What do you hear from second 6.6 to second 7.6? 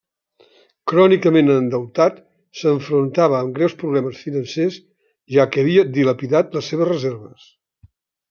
seves reserves.